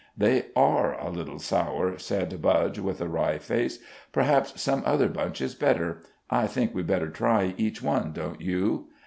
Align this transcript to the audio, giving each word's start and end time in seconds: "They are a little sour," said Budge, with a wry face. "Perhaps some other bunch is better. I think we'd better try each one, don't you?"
"They 0.17 0.45
are 0.55 0.99
a 0.99 1.11
little 1.11 1.37
sour," 1.37 1.99
said 1.99 2.41
Budge, 2.41 2.79
with 2.79 3.01
a 3.01 3.07
wry 3.07 3.37
face. 3.37 3.77
"Perhaps 4.11 4.59
some 4.59 4.81
other 4.83 5.07
bunch 5.07 5.41
is 5.41 5.53
better. 5.53 6.01
I 6.27 6.47
think 6.47 6.73
we'd 6.73 6.87
better 6.87 7.09
try 7.11 7.53
each 7.55 7.83
one, 7.83 8.11
don't 8.11 8.41
you?" 8.41 8.87